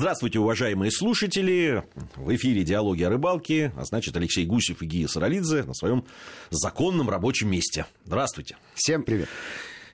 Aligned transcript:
Здравствуйте, 0.00 0.38
уважаемые 0.38 0.92
слушатели. 0.92 1.82
В 2.14 2.32
эфире 2.36 2.62
«Диалоги 2.62 3.02
о 3.02 3.10
рыбалке», 3.10 3.72
а 3.76 3.84
значит, 3.84 4.16
Алексей 4.16 4.46
Гусев 4.46 4.80
и 4.80 4.86
Гия 4.86 5.08
Саралидзе 5.08 5.64
на 5.64 5.74
своем 5.74 6.04
законном 6.50 7.10
рабочем 7.10 7.50
месте. 7.50 7.84
Здравствуйте. 8.04 8.56
Всем 8.74 9.02
привет. 9.02 9.28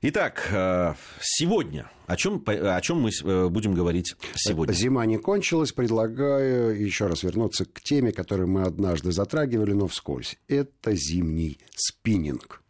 Итак, 0.03 0.47
э, 0.53 0.93
сегодня 1.23 1.91
о 2.07 2.17
чем, 2.17 2.45
о 2.47 2.81
чем 2.83 3.01
мы 3.01 3.13
э, 3.19 3.49
будем 3.49 3.73
говорить 3.73 4.15
сегодня? 4.35 4.75
Зима 4.75 5.07
не 5.07 5.17
кончилась. 5.17 5.73
Предлагаю 5.73 6.79
еще 6.79 7.07
раз 7.07 7.23
вернуться 7.23 7.65
к 7.65 7.81
теме, 7.81 8.13
которую 8.13 8.49
мы 8.49 8.65
однажды 8.65 9.11
затрагивали, 9.11 9.73
но 9.73 9.89
вскользь. 9.89 10.37
Это 10.49 10.95
зимний 10.95 11.57
спиннинг. 11.75 12.61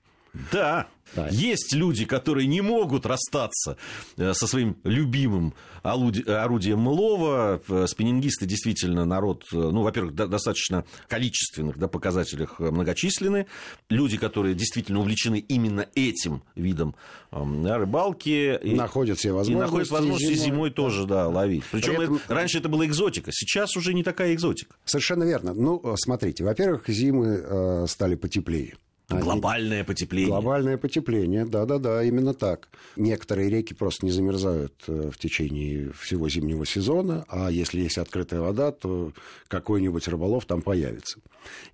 Да, 0.52 0.88
да. 1.14 1.28
Есть 1.28 1.72
люди, 1.72 2.04
которые 2.04 2.46
не 2.46 2.60
могут 2.60 3.06
расстаться 3.06 3.76
э, 4.16 4.32
со 4.34 4.46
своим 4.46 4.76
любимым 4.82 5.54
орудием 5.82 6.80
мылова. 6.80 7.60
Э, 7.68 7.86
спиннингисты 7.86 8.46
действительно 8.46 9.04
народ, 9.04 9.44
э, 9.52 9.56
ну, 9.56 9.82
во-первых, 9.82 10.14
достаточно 10.14 10.84
количественных 11.08 11.78
да, 11.78 11.88
показателях 11.88 12.58
многочисленны. 12.58 13.46
Люди, 13.90 14.16
которые 14.16 14.54
действительно 14.54 15.00
увлечены 15.00 15.38
именно 15.38 15.86
этим 15.94 16.42
видом 16.56 16.96
да, 17.30 17.78
рыбалки. 17.78 18.58
Находят 18.64 19.20
себе 19.20 19.34
возможности. 19.34 19.52
И 19.52 19.60
находят 19.60 19.90
возможности 19.90 20.34
зимой, 20.34 20.46
зимой 20.46 20.70
тоже 20.70 21.06
да, 21.06 21.28
ловить. 21.28 21.64
Причем 21.70 22.00
этом... 22.00 22.16
это, 22.16 22.34
раньше 22.34 22.58
это 22.58 22.68
была 22.68 22.86
экзотика, 22.86 23.30
сейчас 23.32 23.76
уже 23.76 23.94
не 23.94 24.02
такая 24.02 24.34
экзотика. 24.34 24.74
Совершенно 24.84 25.24
верно. 25.24 25.54
Ну, 25.54 25.94
смотрите, 25.96 26.44
во-первых, 26.44 26.88
зимы 26.88 27.86
стали 27.88 28.14
потеплее. 28.16 28.74
Глобальное 29.08 29.78
Они... 29.78 29.86
потепление. 29.86 30.30
Глобальное 30.30 30.78
потепление, 30.78 31.44
да-да-да, 31.44 32.02
именно 32.02 32.32
так. 32.32 32.68
Некоторые 32.96 33.50
реки 33.50 33.74
просто 33.74 34.06
не 34.06 34.12
замерзают 34.12 34.74
э, 34.88 35.10
в 35.12 35.18
течение 35.18 35.92
всего 35.92 36.28
зимнего 36.30 36.64
сезона, 36.64 37.24
а 37.28 37.50
если 37.50 37.80
есть 37.80 37.98
открытая 37.98 38.40
вода, 38.40 38.72
то 38.72 39.12
какой-нибудь 39.48 40.08
рыболов 40.08 40.46
там 40.46 40.62
появится. 40.62 41.18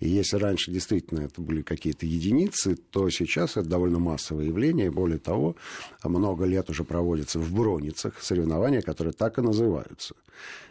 И 0.01 0.09
если 0.09 0.39
раньше 0.39 0.73
действительно 0.73 1.21
это 1.21 1.41
были 1.41 1.63
какие-то 1.63 2.05
единицы, 2.05 2.75
то 2.75 3.09
сейчас 3.11 3.53
это 3.57 3.69
довольно 3.69 4.01
массовое 4.01 4.47
явление. 4.47 4.91
Более 4.91 5.19
того, 5.19 5.55
много 6.03 6.45
лет 6.47 6.69
уже 6.69 6.83
проводятся 6.83 7.39
в 7.39 7.53
Броницах 7.55 8.21
соревнования, 8.21 8.83
которые 8.83 9.13
так 9.13 9.39
и 9.39 9.43
называются 9.43 10.17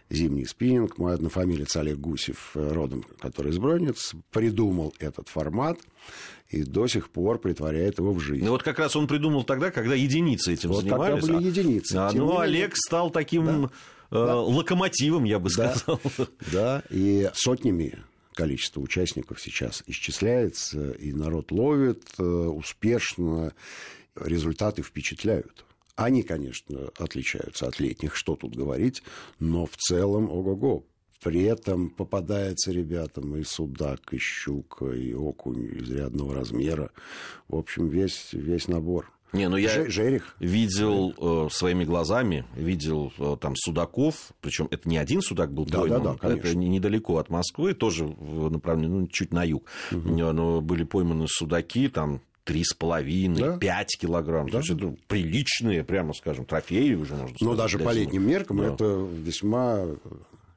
зимний 0.10 0.46
спиннинг. 0.46 0.98
Мой 0.98 1.14
однофамилец 1.14 1.76
Олег 1.76 1.98
Гусев, 1.98 2.52
э, 2.56 2.72
родом, 2.72 3.04
который 3.20 3.52
из 3.52 3.58
Бронниц, 3.58 4.14
придумал 4.32 4.94
этот 5.00 5.30
формат 5.30 5.80
и 6.50 6.64
до 6.64 6.88
сих 6.88 7.10
пор 7.10 7.40
притворяет 7.40 8.00
его 8.00 8.14
в 8.14 8.20
жизнь. 8.20 8.44
Ну 8.44 8.52
вот 8.52 8.64
как 8.64 8.80
раз 8.80 8.96
он 8.96 9.08
придумал 9.08 9.44
тогда, 9.44 9.72
когда 9.72 9.96
единицы 9.96 10.54
этим 10.54 10.70
вот 10.70 10.82
занимались. 10.82 11.22
Тогда 11.22 11.38
были 11.38 11.48
единицы. 11.48 11.96
А, 11.96 12.12
ну, 12.12 12.26
менее... 12.26 12.42
Олег 12.42 12.76
стал 12.76 13.12
таким 13.12 13.46
да. 13.46 13.70
Э, 14.12 14.26
да. 14.26 14.42
локомотивом, 14.42 15.24
я 15.26 15.40
бы 15.40 15.50
сказал. 15.50 16.00
Да, 16.18 16.28
да, 16.52 16.84
и 16.90 17.30
сотнями 17.34 18.00
количество 18.34 18.80
участников 18.80 19.42
сейчас 19.42 19.84
исчисляется, 19.86 20.92
и 20.92 21.12
народ 21.14 21.52
ловит 21.52 22.04
э, 22.18 22.24
успешно, 22.24 23.54
результаты 24.16 24.82
впечатляют. 24.82 25.66
Они, 26.00 26.24
конечно, 26.24 26.90
отличаются 26.98 27.68
от 27.68 27.80
летних, 27.82 28.16
что 28.16 28.38
тут 28.38 28.56
говорить, 28.56 29.04
но 29.40 29.66
в 29.66 29.76
целом, 29.76 30.30
ого-го, 30.32 30.86
при 31.22 31.44
этом 31.44 31.90
попадается 31.90 32.72
ребятам 32.72 33.36
и 33.36 33.44
судак, 33.44 34.14
и 34.14 34.18
щука, 34.18 34.92
и 34.92 35.14
окунь 35.14 35.78
изрядного 35.78 36.36
размера. 36.36 36.92
В 37.50 37.58
общем, 37.58 37.90
весь, 37.90 38.30
весь 38.32 38.70
набор. 38.70 39.12
Не, 39.34 39.50
ну 39.50 39.58
я 39.58 39.90
Жерих. 39.90 40.36
видел 40.40 41.14
э, 41.18 41.50
своими 41.52 41.84
глазами, 41.84 42.46
видел 42.56 43.12
э, 43.20 43.36
там 43.40 43.56
судаков, 43.58 44.32
причем 44.40 44.70
это 44.72 44.88
не 44.90 44.98
один 44.98 45.22
судак 45.22 45.54
был 45.54 45.66
да, 45.66 45.82
пойман, 45.82 46.04
да, 46.04 46.16
да, 46.20 46.34
это 46.34 46.56
недалеко 46.56 47.18
от 47.18 47.30
Москвы, 47.30 47.74
тоже 47.74 48.06
в 48.06 48.50
направлении, 48.50 49.02
ну, 49.02 49.08
чуть 49.08 49.34
на 49.34 49.44
юг. 49.44 49.66
Угу. 49.92 50.10
Но 50.10 50.62
были 50.62 50.84
пойманы 50.84 51.28
судаки, 51.28 51.90
там 51.90 52.22
три 52.50 52.64
с 52.64 52.74
половиной, 52.74 53.60
пять 53.60 53.96
килограмм. 54.00 54.48
Да. 54.48 54.54
То 54.54 54.58
есть 54.58 54.70
это 54.72 54.96
приличные, 55.08 55.84
прямо 55.84 56.16
скажем, 56.16 56.46
трофеи 56.46 56.96
уже 56.96 57.14
можно 57.14 57.28
сказать. 57.36 57.42
Но 57.42 57.56
даже 57.56 57.78
по 57.78 57.92
летним 57.92 58.28
меркам 58.28 58.58
да. 58.58 58.74
это 58.74 59.08
весьма 59.24 59.86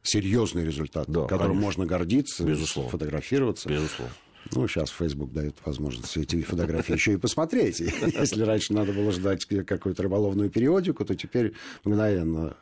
серьезный 0.02 0.64
результат, 0.64 1.04
да, 1.08 1.22
которым 1.22 1.48
конечно. 1.48 1.64
можно 1.64 1.86
гордиться, 1.86 2.44
Безусловно. 2.44 2.90
фотографироваться. 2.90 3.68
Безусловно. 3.68 4.14
Ну, 4.52 4.66
сейчас 4.66 4.90
Facebook 4.90 5.32
дает 5.32 5.56
возможность 5.64 6.16
эти 6.16 6.40
фотографии 6.42 6.94
еще 6.94 7.12
и 7.12 7.16
посмотреть. 7.16 7.80
Если 7.80 8.42
раньше 8.42 8.72
надо 8.72 8.92
было 8.92 9.12
ждать 9.12 9.44
какую-то 9.44 10.02
рыболовную 10.02 10.50
периодику, 10.50 11.04
то 11.04 11.14
теперь 11.14 11.52
мгновенно 11.84 12.56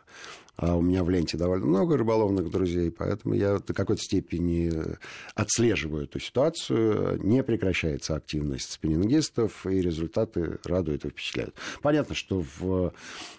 а 0.60 0.76
у 0.76 0.82
меня 0.82 1.03
в 1.04 1.09
ленте 1.09 1.38
довольно 1.38 1.65
много 1.65 1.97
рыболовных 1.97 2.50
друзей, 2.50 2.91
поэтому 2.91 3.34
я 3.34 3.59
до 3.60 3.72
какой-то 3.72 4.03
степени 4.03 4.71
отслеживаю 5.34 6.04
эту 6.04 6.21
ситуацию. 6.21 7.19
Не 7.25 7.43
прекращается 7.43 8.15
активность 8.15 8.71
спиннингистов, 8.71 9.66
и 9.66 9.81
результаты 9.81 10.59
радуют 10.65 11.06
и 11.06 11.09
впечатляют. 11.09 11.54
Понятно, 11.81 12.15
что 12.15 12.44
в 12.59 12.93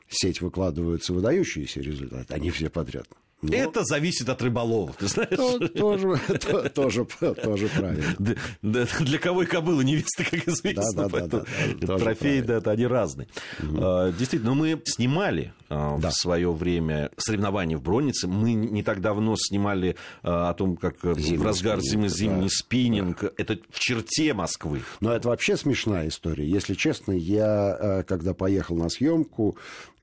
сеть 0.09 0.41
выкладываются 0.41 1.13
выдающиеся 1.13 1.79
результаты, 1.81 2.33
они 2.33 2.49
все 2.49 2.71
подряд. 2.71 3.07
Но... 3.41 3.55
Это 3.55 3.83
зависит 3.83 4.29
от 4.29 4.41
рыболова, 4.41 4.93
ты 4.93 5.07
знаешь? 5.07 5.29
То, 5.35 5.67
тоже, 5.67 6.19
то, 6.39 6.69
тоже, 6.69 7.05
тоже 7.41 7.69
правильно. 7.69 8.37
Для, 8.61 8.85
для 8.99 9.17
кого 9.17 9.43
и 9.43 9.45
кобыла 9.45 9.81
невеста, 9.81 10.23
как 10.23 10.47
известно. 10.47 11.07
Да, 11.07 11.07
да, 11.07 11.27
да, 11.27 11.45
да, 11.81 11.97
Трофеи, 11.97 12.41
да, 12.41 12.57
это 12.57 12.71
они 12.71 12.85
разные. 12.85 13.27
Угу. 13.59 14.13
Действительно, 14.17 14.53
мы 14.53 14.81
снимали 14.85 15.53
а, 15.69 15.97
да. 15.97 16.09
в 16.09 16.13
свое 16.13 16.51
время 16.51 17.09
соревнования 17.17 17.77
в 17.77 17.81
Броннице. 17.81 18.27
Мы 18.27 18.53
не 18.53 18.83
так 18.83 19.01
давно 19.01 19.35
снимали 19.37 19.95
а, 20.21 20.49
о 20.49 20.53
том, 20.53 20.77
как 20.77 20.97
зимний 21.17 21.37
в 21.37 21.43
разгар 21.43 21.81
зимы 21.81 22.09
зимний 22.09 22.43
да. 22.43 22.49
спиннинг. 22.51 23.21
Да. 23.21 23.31
Это 23.37 23.57
в 23.69 23.79
черте 23.79 24.33
Москвы. 24.33 24.83
Но 24.99 25.11
это 25.13 25.29
вообще 25.29 25.57
смешная 25.57 26.09
история. 26.09 26.47
Если 26.47 26.75
честно, 26.75 27.11
я, 27.11 28.03
когда 28.07 28.33
поехал 28.33 28.75
на 28.75 28.89
съемку, 28.89 29.57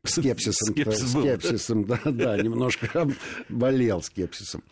скепсисом, 0.04 0.72
Скепсис 0.72 1.10
скепсисом 1.10 1.84
да, 1.84 2.00
да, 2.04 2.36
немножко 2.36 3.08
болел 3.48 4.02
скепсисом. 4.02 4.62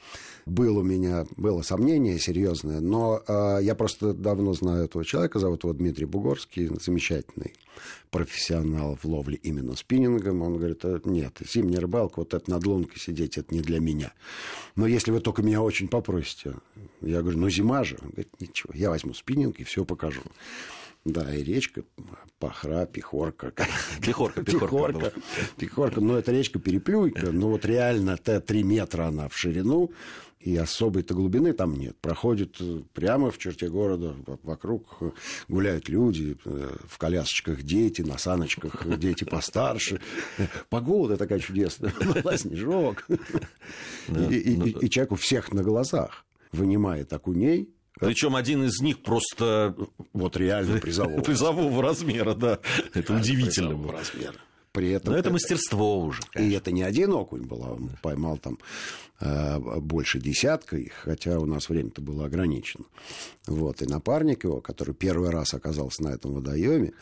Был 0.47 0.79
у 0.79 0.83
меня, 0.83 1.27
было 1.37 1.63
сомнение 1.63 2.21
серьезное, 2.21 2.81
но 2.81 3.21
э, 3.27 3.59
я 3.63 3.75
просто 3.75 4.15
давно 4.15 4.53
знаю 4.53 4.85
этого 4.85 5.05
человека, 5.05 5.41
зовут 5.41 5.65
его 5.65 5.73
Дмитрий 5.73 6.05
Бугорский, 6.05 6.69
замечательный 6.81 7.55
профессионал 8.11 8.97
в 8.97 9.05
ловле 9.05 9.39
именно 9.43 9.75
спиннингом. 9.75 10.43
Он 10.43 10.57
говорит, 10.57 10.85
«Э, 10.85 11.01
нет, 11.05 11.39
зимняя 11.45 11.81
рыбалка, 11.81 12.21
вот 12.21 12.33
это 12.33 12.49
над 12.49 12.65
лункой 12.65 13.01
сидеть, 13.01 13.39
это 13.39 13.53
не 13.53 13.61
для 13.61 13.81
меня. 13.81 14.13
Но 14.77 14.87
если 14.87 15.11
вы 15.11 15.21
только 15.21 15.43
меня 15.43 15.63
очень 15.63 15.89
попросите. 15.89 16.55
Я 17.01 17.23
говорю, 17.23 17.39
ну 17.39 17.51
зима 17.51 17.83
же. 17.83 17.99
Он 18.01 18.11
говорит, 18.11 18.29
ничего, 18.41 18.73
я 18.75 18.91
возьму 18.91 19.15
спиннинг 19.15 19.59
и 19.59 19.65
все 19.65 19.85
покажу. 19.85 20.23
Да, 21.07 21.33
и 21.33 21.45
речка, 21.45 21.85
Пахра, 22.41 22.85
Пехорка. 22.87 23.53
Пехорка, 24.03 24.43
Пехорка. 24.43 25.13
Пехорка, 25.57 26.01
но 26.01 26.19
это 26.19 26.33
речка 26.33 26.59
Переплюйка, 26.59 27.31
но 27.31 27.51
вот 27.51 27.65
реально 27.65 28.17
3 28.17 28.63
метра 28.65 29.05
она 29.05 29.29
в 29.29 29.37
ширину, 29.37 29.93
и 30.41 30.57
особой-то 30.57 31.15
глубины 31.15 31.53
там 31.53 31.77
нет. 31.77 31.97
Проходит 32.01 32.57
э, 32.61 32.83
прямо 32.93 33.31
в 33.31 33.39
черте 33.39 33.69
города, 33.69 34.17
вокруг 34.43 34.99
гуляют 35.47 35.89
люди, 35.89 36.37
э, 36.45 36.77
в 36.89 36.99
колясочках 36.99 37.63
дети, 37.63 38.03
на 38.03 38.19
саночках 38.19 38.85
дети 38.99 39.23
постарше. 39.23 40.01
Погода 40.69 41.17
такая 41.17 41.39
чудесная, 41.39 41.93
снежок. 42.37 43.07
Ну, 44.09 44.29
и 44.29 44.91
человек 44.91 45.13
у 45.13 45.17
всех 45.17 45.53
на 45.53 45.63
глазах 45.63 46.27
вынимает 46.51 47.13
окуней, 47.13 47.76
причем 47.99 48.37
один 48.37 48.65
из 48.65 48.81
них 48.81 49.03
просто... 49.03 49.75
Вот 50.13 50.37
реально 50.37 50.79
призового. 50.81 51.21
Призового 51.23 51.83
размера, 51.83 52.35
да. 52.35 52.59
Это 52.95 53.15
удивительно. 53.15 53.71
Призового 53.71 53.93
размера. 53.93 54.35
При 54.73 54.91
этом 54.91 55.13
Но 55.13 55.19
это, 55.19 55.29
это 55.29 55.33
мастерство 55.33 56.01
уже. 56.01 56.21
Конечно. 56.33 56.53
И 56.53 56.57
это 56.57 56.71
не 56.71 56.83
один 56.83 57.13
окунь 57.15 57.45
был, 57.47 57.65
а 57.65 57.73
он 57.73 57.91
поймал 58.03 58.37
там 58.37 58.59
э, 59.21 59.59
больше 59.81 60.21
десятка 60.21 60.77
их, 60.77 60.93
хотя 60.93 61.39
у 61.39 61.47
нас 61.47 61.71
время-то 61.71 62.03
было 62.03 62.27
ограничено. 62.27 62.85
Вот. 63.47 63.81
И 63.81 63.87
напарник 63.87 64.45
его, 64.45 64.61
который 64.61 64.95
первый 64.95 65.31
раз 65.31 65.55
оказался 65.55 66.03
на 66.03 66.09
этом 66.09 66.35
водоеме, 66.35 66.93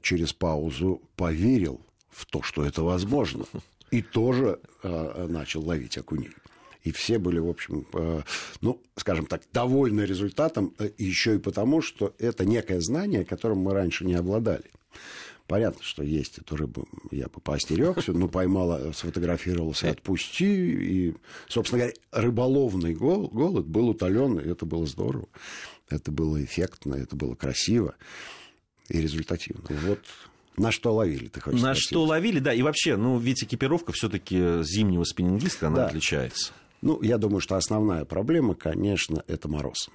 через 0.00 0.32
паузу 0.32 1.02
поверил 1.16 1.80
в 2.10 2.24
то, 2.26 2.42
что 2.42 2.64
это 2.64 2.84
возможно. 2.84 3.46
И 3.90 4.00
тоже 4.00 4.60
э, 4.84 5.26
начал 5.28 5.64
ловить 5.64 5.98
окуней 5.98 6.30
и 6.84 6.92
все 6.92 7.18
были, 7.18 7.38
в 7.38 7.48
общем, 7.48 7.86
э, 7.92 8.22
ну, 8.60 8.80
скажем 8.96 9.26
так, 9.26 9.42
довольны 9.52 10.02
результатом, 10.02 10.74
э, 10.78 10.90
еще 10.98 11.36
и 11.36 11.38
потому, 11.38 11.82
что 11.82 12.14
это 12.18 12.44
некое 12.44 12.80
знание, 12.80 13.24
которым 13.24 13.58
мы 13.58 13.72
раньше 13.74 14.04
не 14.04 14.14
обладали. 14.14 14.70
Понятно, 15.46 15.82
что 15.82 16.02
есть 16.02 16.36
эту 16.38 16.56
рыбу, 16.56 16.86
я 17.10 17.26
бы 17.28 17.40
поостерегся, 17.40 18.12
но 18.12 18.28
поймала, 18.28 18.92
сфотографировался, 18.92 19.88
отпусти. 19.90 20.44
И, 20.44 21.14
собственно 21.48 21.78
говоря, 21.84 21.94
рыболовный 22.12 22.94
голод 22.94 23.66
был 23.66 23.88
утолен, 23.88 24.38
и 24.38 24.46
это 24.50 24.66
было 24.66 24.84
здорово. 24.86 25.26
Это 25.88 26.12
было 26.12 26.42
эффектно, 26.44 26.94
это 26.96 27.16
было 27.16 27.34
красиво 27.34 27.94
и 28.90 29.00
результативно. 29.00 29.64
Вот 29.86 30.00
На 30.58 30.70
что 30.70 30.92
ловили, 30.94 31.28
ты 31.28 31.40
хочешь 31.40 31.60
На 31.62 31.68
спросить? 31.74 31.88
что 31.88 32.04
ловили, 32.04 32.40
да. 32.40 32.52
И 32.52 32.60
вообще, 32.60 32.96
ну, 32.96 33.16
ведь 33.18 33.42
экипировка 33.42 33.92
все-таки 33.92 34.62
зимнего 34.64 35.04
спиннингиста, 35.04 35.68
она 35.68 35.76
Да. 35.76 35.86
отличается. 35.86 36.52
Ну, 36.80 37.02
я 37.02 37.18
думаю, 37.18 37.40
что 37.40 37.56
основная 37.56 38.04
проблема, 38.04 38.54
конечно, 38.54 39.22
это 39.26 39.48
мороз. 39.48 39.90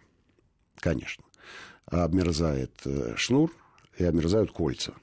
Конечно. 0.79 1.23
Обмерзает 1.85 2.71
э, 2.85 3.13
шнур 3.15 3.51
и 3.97 4.03
обмерзают 4.03 4.51
кольца. 4.51 4.93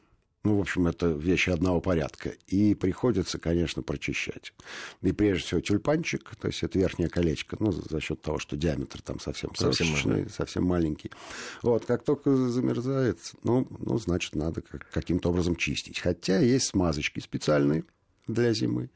Ну, 0.43 0.57
в 0.57 0.61
общем, 0.61 0.87
это 0.87 1.09
вещи 1.09 1.51
одного 1.51 1.83
порядка. 1.83 2.31
И 2.47 2.75
приходится, 2.75 3.39
конечно, 3.39 3.83
прочищать. 3.83 4.55
И 5.03 5.13
прежде 5.13 5.45
всего 5.45 5.61
тюльпанчик, 5.61 6.35
то 6.37 6.49
есть 6.49 6.63
это 6.63 6.79
верхнее 6.79 7.11
колечко, 7.11 7.57
ну, 7.61 7.73
за 7.73 8.01
счет 8.01 8.23
того, 8.23 8.39
что 8.39 8.57
диаметр 8.57 9.03
там 9.03 9.21
совсем 9.21 9.55
Совсем 9.55 9.89
крошечный, 9.89 10.31
совсем 10.31 10.65
маленький. 10.65 11.11
Вот, 11.63 11.85
как 11.85 12.05
только 12.05 12.35
замерзает, 12.35 13.19
ну, 13.43 13.67
ну 13.79 13.99
значит, 13.99 14.35
надо 14.35 14.63
как- 14.63 14.89
каким-то 14.91 15.29
образом 15.29 15.57
чистить. 15.57 15.99
Хотя 15.99 16.39
есть 16.39 16.69
смазочки 16.69 17.21
специальные 17.21 17.85
для 18.27 18.55
зимы. 18.55 18.89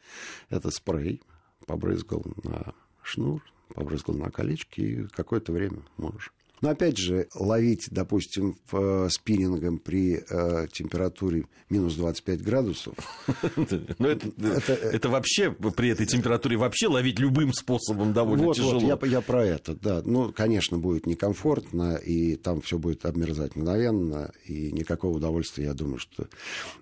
Это 0.48 0.70
спрей, 0.70 1.20
побрызгал 1.66 2.24
на 2.42 2.74
шнур, 3.02 3.42
побрызгал 3.74 4.14
на 4.16 4.30
колечки, 4.30 4.80
и 4.80 5.06
какое-то 5.08 5.52
время 5.52 5.82
можешь. 5.96 6.32
Но 6.64 6.70
опять 6.70 6.96
же, 6.96 7.28
ловить, 7.34 7.88
допустим, 7.90 8.56
э, 8.72 9.08
спиннингом 9.10 9.78
при 9.78 10.24
э, 10.26 10.66
температуре 10.72 11.44
минус 11.68 11.94
25 11.96 12.42
градусов, 12.42 12.94
Ну, 13.98 14.08
это, 14.08 14.72
это 14.72 15.10
вообще 15.10 15.50
при 15.50 15.90
этой 15.90 16.06
температуре 16.06 16.56
вообще 16.56 16.86
ловить 16.86 17.18
любым 17.18 17.52
способом 17.52 18.14
довольно 18.14 18.54
тяжело. 18.54 18.98
я 19.04 19.20
про 19.20 19.44
это, 19.44 19.74
да. 19.74 20.00
Ну, 20.06 20.32
конечно, 20.32 20.78
будет 20.78 21.04
некомфортно, 21.06 21.96
и 21.96 22.36
там 22.36 22.62
все 22.62 22.78
будет 22.78 23.04
обмерзать 23.04 23.56
мгновенно, 23.56 24.32
и 24.46 24.72
никакого 24.72 25.18
удовольствия, 25.18 25.64
я 25.64 25.74
думаю, 25.74 25.98
что 25.98 26.28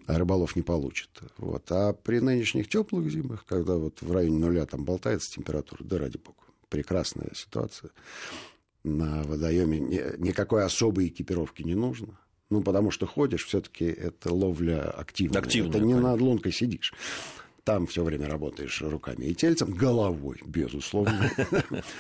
рыболов 0.07 0.55
не 0.55 0.63
получит. 0.63 1.11
Вот. 1.39 1.65
А 1.73 1.93
при 1.93 2.21
нынешних 2.21 2.69
теплых 2.69 3.11
зимах, 3.11 3.45
когда 3.47 3.75
вот 3.75 4.01
в 4.01 4.13
районе 4.13 4.39
нуля 4.39 4.65
там 4.65 4.85
болтается 4.85 5.35
температура, 5.35 5.83
да 5.83 5.99
ради 5.99 6.19
бога, 6.19 6.39
прекрасная 6.69 7.33
ситуация. 7.35 7.91
На 8.85 9.23
водоеме 9.23 9.79
ни- 9.79 10.19
никакой 10.19 10.65
особой 10.65 11.09
экипировки 11.09 11.63
не 11.63 11.75
нужно. 11.75 12.19
Ну, 12.51 12.63
потому 12.63 12.91
что 12.91 13.07
ходишь, 13.07 13.47
все-таки 13.47 13.85
это 13.87 14.33
ловля 14.35 14.91
активная. 14.91 15.41
Активная, 15.41 15.71
это 15.71 15.81
не 15.81 15.93
понятно. 15.95 16.11
над 16.13 16.21
лункой 16.21 16.53
сидишь. 16.53 16.93
Там 17.65 17.87
все 17.87 18.03
время 18.03 18.29
работаешь 18.29 18.83
руками 18.83 19.27
и 19.27 19.35
тельцем, 19.35 19.71
головой, 19.71 20.41
безусловно. 20.45 21.31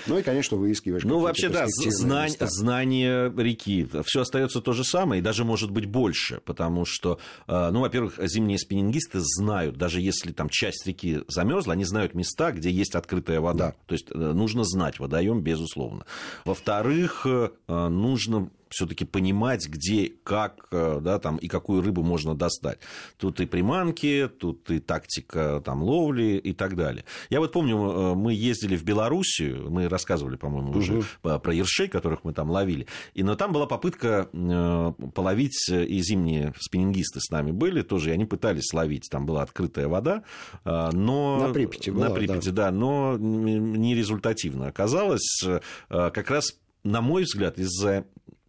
Ну 0.07 0.19
и, 0.19 0.23
конечно, 0.23 0.57
выискиваешь 0.57 1.05
Ну, 1.05 1.21
вообще, 1.21 1.49
да, 1.49 1.67
знание 1.69 3.33
реки. 3.37 3.89
Все 4.05 4.23
остается 4.23 4.61
то 4.61 4.73
же 4.73 4.85
самое, 4.85 5.21
и 5.21 5.23
даже 5.23 5.45
может 5.45 5.71
быть 5.71 5.87
больше, 5.87 6.41
потому 6.45 6.85
что, 6.85 7.19
э, 7.47 7.71
ну, 7.71 7.81
во-первых, 7.81 8.19
зимние 8.23 8.59
спиннингисты 8.59 9.21
знают, 9.21 9.77
даже 9.77 10.01
если 10.01 10.33
там 10.33 10.49
часть 10.49 10.87
реки 10.87 11.21
замерзла, 11.29 11.75
они 11.75 11.85
знают 11.85 12.15
места, 12.15 12.51
где 12.51 12.71
есть 12.71 12.95
открытая 12.95 13.41
вода. 13.41 13.69
Да. 13.69 13.75
То 13.87 13.93
есть 13.93 14.11
э, 14.11 14.17
нужно 14.17 14.65
знать 14.65 14.99
водоем, 14.99 15.43
безусловно. 15.43 16.05
Во-вторых, 16.45 17.25
э, 17.27 17.51
нужно 17.69 18.51
все-таки 18.73 19.05
понимать, 19.05 19.69
где, 19.69 20.13
как, 20.25 20.67
э, 20.71 21.01
да, 21.03 21.19
там, 21.19 21.37
и 21.37 21.49
какую 21.49 21.83
рыбу 21.83 22.03
можно 22.03 22.35
достать. 22.35 22.79
Тут 23.19 23.41
и 23.41 23.47
приманки, 23.47 24.29
тут 24.39 24.71
и 24.71 24.81
тактика 24.81 25.63
там, 25.65 25.83
ловли 25.83 26.41
и 26.43 26.53
так 26.53 26.77
далее. 26.77 27.05
Я 27.31 27.41
вот 27.41 27.53
помню, 27.53 27.77
э, 27.77 28.15
мы 28.15 28.33
ездили 28.35 28.77
в 28.77 28.85
Белоруссию, 28.85 29.71
мы 29.71 29.89
рассказывали, 29.89 30.37
по-моему, 30.37 30.73
уже 30.73 31.03
э, 31.23 31.39
про 31.39 31.55
ершей, 31.55 31.89
которых 31.89 32.25
мы 32.25 32.33
там 32.33 32.51
ловили, 32.51 32.87
и, 33.15 33.23
но 33.23 33.37
там 33.37 33.53
была 33.53 33.67
попытка 33.67 34.29
э, 34.33 34.93
половить, 35.15 35.69
и 35.69 36.03
зимние 36.03 36.55
спиннингисты 36.59 37.21
с 37.21 37.31
нами 37.31 37.53
были 37.53 37.83
тоже, 37.83 38.11
и 38.11 38.13
они 38.13 38.25
пытались 38.25 38.73
ловить, 38.73 39.09
там 39.11 39.27
была 39.27 39.43
открытая 39.43 39.89
вода, 39.89 40.23
но... 40.65 41.47
На 41.47 41.53
Припяти 41.53 41.91
была, 41.91 42.09
На 42.09 42.15
Припяти, 42.15 42.49
да, 42.49 42.71
но 42.71 43.17
нерезультативно 43.19 44.69
оказалось. 44.69 45.43
Э, 45.45 45.61
Как 45.89 46.31
раз, 46.31 46.59
на 46.85 47.01
мой 47.01 47.25
взгляд, 47.25 47.59
из-за 47.59 48.05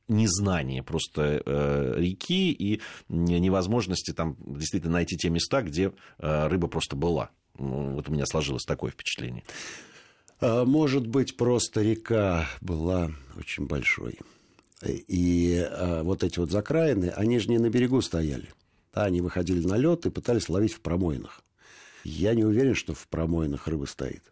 незнания 0.07 0.83
просто 0.83 1.41
э, 1.45 1.93
реки 1.97 2.51
и 2.51 2.81
невозможности 3.09 4.11
там 4.11 4.37
действительно 4.39 4.93
найти 4.93 5.17
те 5.17 5.29
места, 5.29 5.61
где 5.61 5.93
э, 6.19 6.47
рыба 6.47 6.67
просто 6.67 6.95
была. 6.95 7.29
Ну, 7.57 7.95
Вот 7.95 8.09
у 8.09 8.11
меня 8.11 8.25
сложилось 8.25 8.65
такое 8.65 8.91
впечатление. 8.91 9.43
А, 10.39 10.65
Может 10.65 11.07
быть, 11.07 11.37
просто 11.37 11.81
река 11.81 12.47
была 12.61 13.11
очень 13.37 13.65
большой. 13.65 14.19
И 14.85 15.65
а, 15.69 16.03
вот 16.03 16.23
эти 16.23 16.39
вот 16.39 16.51
закраины, 16.51 17.05
они 17.15 17.39
же 17.39 17.49
не 17.49 17.57
на 17.57 17.69
берегу 17.69 18.01
стояли. 18.01 18.49
Они 18.91 19.21
выходили 19.21 19.65
на 19.65 19.77
лед 19.77 20.05
и 20.05 20.11
пытались 20.11 20.49
ловить 20.49 20.73
в 20.73 20.81
промоинах. 20.81 21.41
Я 22.03 22.33
не 22.33 22.43
уверен, 22.43 22.75
что 22.75 22.93
в 22.93 23.07
промоинах 23.07 23.67
рыба 23.67 23.85
стоит. 23.85 24.23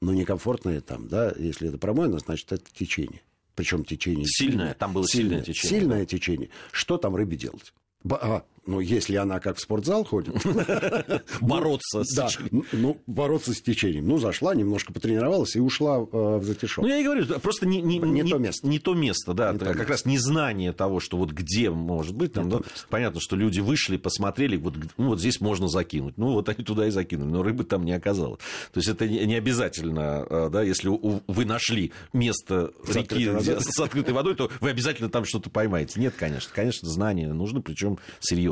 Но 0.00 0.14
некомфортно 0.14 0.80
там, 0.80 1.08
да, 1.08 1.32
если 1.36 1.68
это 1.68 1.76
промоина, 1.76 2.18
значит, 2.18 2.50
это 2.52 2.64
течение. 2.72 3.20
Причем 3.60 3.84
течение 3.84 4.24
Сильное, 4.26 4.72
там 4.72 4.94
было 4.94 5.06
сильное 5.06 5.42
течение, 5.42 5.80
Сильное 5.80 6.06
течение. 6.06 6.48
Что 6.72 6.96
там 6.96 7.14
рыбе 7.14 7.36
делать? 7.36 7.74
Ба- 8.02 8.18
а, 8.22 8.44
ну, 8.70 8.78
если 8.78 9.16
она 9.16 9.40
как 9.40 9.56
в 9.56 9.60
спортзал 9.60 10.04
ходит, 10.04 10.34
Бороться 11.40 12.04
с 12.04 12.14
течением. 12.14 12.64
ну, 12.72 13.02
бороться 13.08 13.52
с 13.52 13.60
течением. 13.60 14.06
Ну, 14.06 14.18
зашла, 14.18 14.54
немножко 14.54 14.92
потренировалась 14.92 15.56
и 15.56 15.60
ушла 15.60 15.98
э, 15.98 16.36
в 16.38 16.44
затишок. 16.44 16.84
Ну, 16.84 16.88
я 16.88 16.98
и 16.98 17.04
говорю, 17.04 17.26
просто 17.40 17.66
не, 17.66 17.98
то 18.00 18.38
место. 18.38 18.66
Не 18.66 18.78
то 18.78 18.94
место, 18.94 19.34
да. 19.34 19.54
Как 19.54 19.88
раз 19.88 20.04
незнание 20.04 20.72
того, 20.72 21.00
что 21.00 21.16
вот 21.16 21.32
где 21.32 21.70
может 21.70 22.14
быть. 22.14 22.36
Ну, 22.36 22.62
понятно, 22.88 23.20
что 23.20 23.34
люди 23.34 23.58
вышли, 23.58 23.96
посмотрели, 23.96 24.56
вот, 24.56 24.74
ну, 24.96 25.08
вот 25.08 25.20
здесь 25.20 25.40
можно 25.40 25.68
закинуть. 25.68 26.16
Ну, 26.16 26.32
вот 26.32 26.48
они 26.48 26.64
туда 26.64 26.86
и 26.86 26.90
закинули, 26.90 27.28
но 27.28 27.42
рыбы 27.42 27.64
там 27.64 27.84
не 27.84 27.92
оказалось. 27.92 28.38
То 28.72 28.78
есть 28.78 28.88
это 28.88 29.08
не, 29.08 29.34
обязательно, 29.34 30.26
э, 30.30 30.48
да, 30.52 30.62
если 30.62 30.88
вы 30.88 31.44
нашли 31.44 31.90
место 32.12 32.70
реки 32.86 33.28
с 33.60 33.80
открытой 33.80 34.14
водой, 34.14 34.36
то 34.36 34.48
вы 34.60 34.70
обязательно 34.70 35.10
там 35.10 35.24
что-то 35.24 35.50
поймаете. 35.50 35.98
Нет, 35.98 36.14
конечно. 36.16 36.52
Конечно, 36.54 36.88
знания 36.88 37.32
нужны, 37.32 37.60
причем 37.60 37.98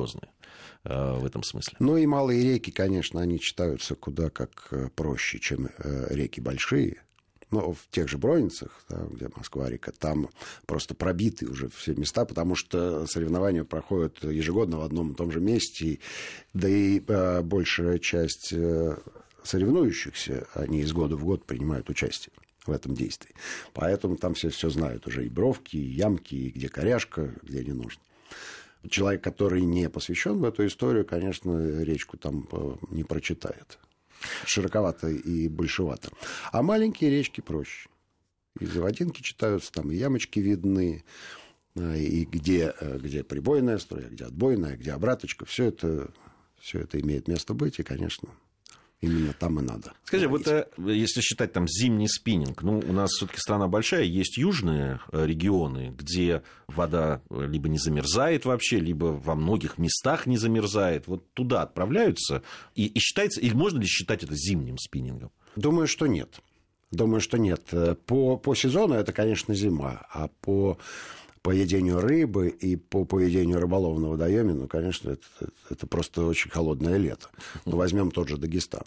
серьезные 0.09 0.31
э, 0.85 1.19
в 1.19 1.25
этом 1.25 1.43
смысле. 1.43 1.77
Ну 1.79 1.97
и 1.97 2.07
малые 2.07 2.55
реки, 2.55 2.71
конечно, 2.71 3.21
они 3.21 3.39
читаются 3.39 3.95
куда 3.95 4.31
как 4.31 4.69
э, 4.71 4.89
проще, 4.95 5.39
чем 5.39 5.67
э, 5.67 6.07
реки 6.11 6.41
большие. 6.41 7.03
Но 7.51 7.73
в 7.73 7.89
тех 7.91 8.11
же 8.11 8.19
Броницах, 8.19 8.85
да, 8.91 9.07
где 9.11 9.31
Москва-река, 9.35 9.93
там 9.93 10.29
просто 10.67 10.95
пробиты 10.95 11.47
уже 11.47 11.71
все 11.71 11.95
места, 11.95 12.27
потому 12.27 12.55
что 12.55 13.07
соревнования 13.07 13.65
проходят 13.65 14.23
ежегодно 14.23 14.79
в 14.79 14.83
одном 14.83 15.13
и 15.13 15.15
том 15.15 15.31
же 15.33 15.41
месте. 15.41 15.99
Да 16.53 16.69
и 16.69 17.03
э, 17.07 17.41
большая 17.43 17.99
часть 17.99 18.53
э, 18.53 18.99
соревнующихся, 19.45 20.47
они 20.53 20.81
из 20.81 20.93
года 20.93 21.17
в 21.17 21.25
год 21.25 21.47
принимают 21.47 21.89
участие 21.89 22.35
в 22.67 22.73
этом 22.73 22.95
действии. 22.95 23.35
Поэтому 23.73 24.17
там 24.17 24.35
все 24.35 24.51
все 24.51 24.69
знают 24.69 25.07
уже 25.07 25.25
и 25.25 25.31
бровки, 25.31 25.77
и 25.77 25.91
ямки, 25.91 26.35
и 26.35 26.51
где 26.51 26.69
коряшка, 26.69 27.35
где 27.43 27.65
не 27.65 27.73
нужно. 27.73 28.03
Человек, 28.89 29.23
который 29.23 29.63
не 29.63 29.89
посвящен 29.91 30.39
в 30.39 30.45
эту 30.45 30.67
историю, 30.67 31.05
конечно, 31.05 31.83
речку 31.83 32.17
там 32.17 32.49
э, 32.53 32.77
не 32.91 33.05
прочитает. 33.05 33.79
Широковато 34.45 35.09
и 35.09 35.49
большевато. 35.49 36.11
А 36.53 36.63
маленькие 36.63 37.11
речки 37.11 37.41
проще. 37.41 37.89
И 38.61 38.67
заводинки 38.67 39.23
читаются, 39.23 39.73
там 39.73 39.91
и 39.91 39.97
ямочки 39.97 40.39
видны, 40.39 41.05
э, 41.75 41.99
и 41.99 42.25
где, 42.25 42.73
э, 42.81 42.99
где 42.99 43.25
прибойная 43.25 43.79
струя, 43.79 44.09
где 44.09 44.25
отбойная, 44.25 44.77
где 44.77 44.93
обраточка. 44.93 45.45
Все 45.45 45.67
это, 45.67 46.13
все 46.61 46.81
это 46.81 47.01
имеет 47.01 47.27
место 47.27 47.55
быть, 47.55 47.81
и, 47.81 47.83
конечно, 47.83 48.29
именно 49.01 49.33
там 49.33 49.61
и 49.61 49.63
надо. 49.63 49.93
Скажи, 50.05 50.29
ловить. 50.29 50.47
вот 50.47 50.55
э, 50.55 50.93
если 50.93 51.21
считать 51.21 51.53
там 51.53 51.67
зимний 51.69 52.09
спиннинг, 52.09 52.63
ну, 52.63 52.79
у 52.79 52.93
нас 52.93 53.11
все-таки 53.11 53.39
страна 53.39 53.69
большая, 53.69 54.05
есть 54.05 54.37
южные 54.37 55.01
э, 55.13 55.27
регионы, 55.27 55.95
где 55.97 56.43
вода 56.67 57.21
э, 57.31 57.47
либо 57.47 57.69
не 57.69 57.79
замерзает 57.79 58.45
вообще, 58.45 58.81
либо 58.81 59.07
во 59.07 59.35
многих 59.35 59.79
местах 59.79 60.27
не 60.27 60.37
замерзает. 60.37 61.07
Вот 61.07 61.33
туда 61.35 61.63
отправляются, 61.63 62.43
и, 62.75 62.87
и 62.87 62.99
считается, 62.99 63.41
или 63.41 63.55
можно 63.55 63.79
ли 63.79 63.87
считать 63.87 64.25
это 64.25 64.35
зимним 64.35 64.79
спиннингом? 64.79 65.31
Думаю, 65.57 65.87
что 65.87 66.07
нет. 66.07 66.41
Думаю, 66.91 67.21
что 67.21 67.39
нет. 67.39 67.63
По, 68.07 68.37
по 68.37 68.55
сезону 68.55 68.95
это, 68.95 69.13
конечно, 69.13 69.55
зима, 69.55 70.07
а 70.11 70.29
по 70.41 70.79
поедению 71.49 72.01
рыбы 72.01 72.51
и 72.51 72.77
по 72.77 73.07
поедению 73.07 73.59
рыболова 73.59 73.99
на 73.99 74.09
водоеме, 74.11 74.53
ну, 74.53 74.69
конечно, 74.69 75.13
это, 75.13 75.25
это 75.71 75.87
просто 75.87 76.27
очень 76.27 76.51
холодное 76.51 76.99
лето. 76.99 77.31
Ну, 77.65 77.79
возьмем 77.79 78.11
тот 78.11 78.29
же 78.29 78.37
Дагестан 78.37 78.83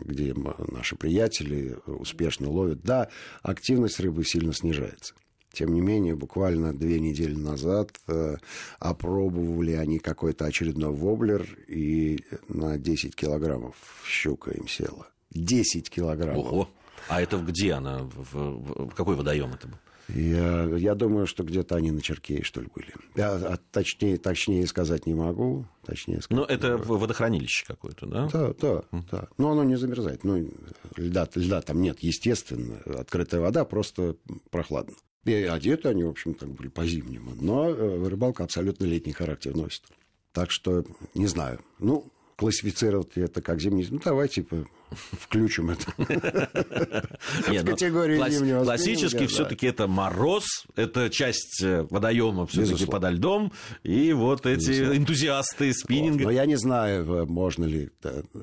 где 0.00 0.34
наши 0.72 0.96
приятели 0.96 1.76
успешно 1.86 2.50
ловят. 2.50 2.82
Да, 2.82 3.08
активность 3.42 4.00
рыбы 4.00 4.24
сильно 4.24 4.52
снижается. 4.52 5.14
Тем 5.52 5.72
не 5.72 5.80
менее, 5.80 6.14
буквально 6.14 6.74
две 6.74 7.00
недели 7.00 7.36
назад 7.36 7.92
э, 8.08 8.36
опробовали 8.78 9.72
они 9.72 9.98
какой-то 9.98 10.44
очередной 10.44 10.90
воблер, 10.90 11.46
и 11.68 12.24
на 12.48 12.76
10 12.76 13.14
килограммов 13.14 13.76
щука 14.06 14.50
им 14.50 14.68
села. 14.68 15.08
10 15.30 15.88
килограммов. 15.88 16.46
Ого! 16.46 16.68
А 17.08 17.22
это 17.22 17.38
где 17.38 17.72
она? 17.72 18.00
В- 18.02 18.88
в 18.88 18.94
какой 18.94 19.16
водоем 19.16 19.52
это 19.54 19.68
был? 19.68 19.78
Я, 20.08 20.64
я 20.76 20.94
думаю, 20.94 21.26
что 21.26 21.44
где-то 21.44 21.76
они 21.76 21.90
на 21.90 22.02
Черкее, 22.02 22.42
что 22.42 22.60
ли, 22.60 22.68
были. 22.74 22.92
Я, 23.14 23.32
а, 23.34 23.58
точнее, 23.70 24.18
точнее 24.18 24.66
сказать 24.66 25.06
не 25.06 25.14
могу. 25.14 25.64
Точнее 25.86 26.20
сказать 26.20 26.48
Но 26.48 26.54
это 26.54 26.76
водохранилище 26.76 27.64
какое-то, 27.66 28.06
да? 28.06 28.28
Да, 28.32 28.54
да, 28.60 28.82
да. 29.10 29.28
Но 29.38 29.52
оно 29.52 29.64
не 29.64 29.76
замерзает. 29.76 30.24
Ну, 30.24 30.50
льда, 30.96 31.28
льда 31.34 31.62
там 31.62 31.80
нет, 31.80 32.00
естественно. 32.00 32.78
Открытая 32.98 33.40
вода, 33.40 33.64
просто 33.64 34.16
прохладно. 34.50 34.94
И 35.24 35.32
одеты 35.32 35.88
они, 35.88 36.04
в 36.04 36.08
общем, 36.08 36.34
так 36.34 36.50
были 36.50 36.68
по-зимнему. 36.68 37.32
Но 37.40 37.70
э, 37.70 38.08
рыбалка 38.08 38.44
абсолютно 38.44 38.84
летний 38.84 39.12
характер 39.12 39.56
носит. 39.56 39.84
Так 40.32 40.50
что, 40.50 40.84
не 41.14 41.26
знаю. 41.26 41.60
Ну, 41.78 42.06
классифицировать 42.36 43.16
это 43.16 43.40
как 43.40 43.60
зимний... 43.60 43.86
Ну, 43.90 44.00
давай, 44.04 44.28
типа, 44.28 44.66
включим 44.94 45.70
это 45.70 45.90
в 45.96 47.48
ну, 47.48 47.64
категорию 47.64 48.30
зимнего 48.30 48.64
Классически 48.64 49.26
все-таки 49.26 49.66
это 49.66 49.86
мороз, 49.86 50.44
это 50.76 51.10
часть 51.10 51.62
э, 51.62 51.86
водоема 51.90 52.46
все-таки 52.46 52.86
подо 52.86 53.10
льдом, 53.10 53.52
и 53.82 54.12
вот 54.12 54.46
эти 54.46 54.96
энтузиасты 54.96 55.72
спиннинга. 55.72 56.24
Но 56.24 56.30
я 56.30 56.46
не 56.46 56.56
знаю, 56.56 57.26
можно 57.26 57.64
ли 57.64 57.90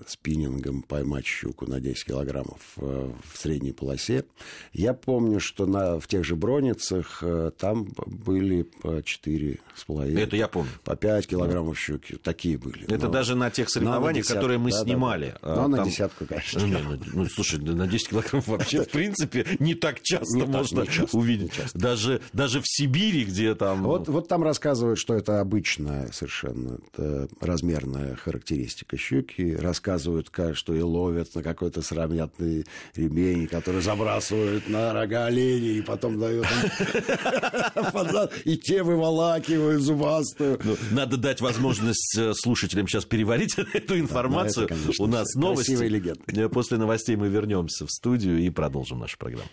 спиннингом 0.08 0.82
поймать 0.84 1.26
щуку 1.26 1.66
на 1.68 1.80
10 1.80 2.06
килограммов 2.06 2.62
э, 2.78 3.12
в 3.32 3.38
средней 3.38 3.72
полосе. 3.72 4.26
Я 4.74 4.94
помню, 4.94 5.40
что 5.40 5.66
на, 5.66 6.00
в 6.00 6.08
тех 6.08 6.24
же 6.24 6.36
броницах 6.36 7.20
э, 7.22 7.52
там 7.58 7.88
были 8.06 8.64
по 8.64 9.00
4,5. 9.00 10.20
Это 10.20 10.36
я 10.36 10.48
помню. 10.48 10.72
По 10.84 10.96
5 10.96 11.28
килограммов 11.28 11.78
щуки. 11.78 12.16
Такие 12.16 12.58
были. 12.58 12.86
Это 12.92 13.08
даже 13.08 13.36
на 13.36 13.50
тех 13.50 13.70
соревнованиях, 13.70 14.28
которые 14.28 14.60
мы 14.60 14.72
снимали. 14.72 15.36
Но 15.42 15.68
на 15.68 15.84
десятку, 15.84 16.26
конечно. 16.50 16.68
Ну, 16.68 16.90
ну, 16.90 17.00
ну, 17.14 17.26
слушай, 17.28 17.60
на 17.60 17.88
10 17.88 18.10
килограммов 18.10 18.48
вообще, 18.48 18.84
в 18.84 18.90
принципе, 18.90 19.46
не 19.60 19.76
так 19.76 20.02
часто 20.02 20.38
не 20.38 20.46
можно 20.46 20.86
так, 20.86 20.94
часто, 20.94 21.18
увидеть. 21.18 21.54
Часто. 21.54 21.78
Даже, 21.78 22.22
даже 22.34 22.62
в 22.62 22.66
Сибири, 22.66 23.26
где 23.26 23.56
там... 23.56 23.84
Вот, 23.84 24.08
вот 24.08 24.28
там 24.28 24.44
рассказывают, 24.44 25.00
что 25.00 25.14
это 25.14 25.40
обычная 25.40 26.12
совершенно 26.12 26.80
это 26.94 27.28
размерная 27.40 28.16
характеристика 28.16 28.98
щуки. 28.98 29.56
Рассказывают, 29.60 30.32
что 30.54 30.74
и 30.74 30.82
ловят 30.82 31.34
на 31.36 31.44
какой-то 31.44 31.82
сыромятный 31.82 32.66
ремень, 32.96 33.48
который 33.48 33.82
забрасывают 33.82 34.70
на 34.70 34.94
рога 34.94 35.26
оленей, 35.26 35.80
и 35.80 35.82
потом 35.82 36.20
дают 36.20 36.46
и 38.46 38.58
те 38.58 38.84
выволакивают 38.84 39.82
зубастую. 39.82 40.60
Надо 40.92 41.18
дать 41.18 41.42
возможность 41.42 42.18
э, 42.18 42.34
слушателям 42.34 42.88
сейчас 42.88 43.06
переварить 43.06 43.56
эту 43.74 44.00
информацию. 44.00 44.70
У 45.00 45.08
нас 45.08 45.34
новости. 45.36 45.72
Красивая 45.72 45.90
легенда. 45.90 46.21
После 46.52 46.78
новостей 46.78 47.16
мы 47.16 47.28
вернемся 47.28 47.86
в 47.86 47.92
студию 47.92 48.40
и 48.40 48.50
продолжим 48.50 49.00
нашу 49.00 49.18
программу. 49.18 49.50